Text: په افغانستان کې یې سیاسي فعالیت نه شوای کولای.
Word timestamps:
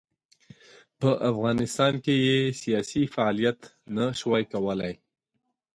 په 0.99 1.09
افغانستان 1.31 1.93
کې 2.03 2.15
یې 2.27 2.39
سیاسي 2.61 3.03
فعالیت 3.13 3.59
نه 3.95 4.05
شوای 4.19 4.43
کولای. 4.53 4.93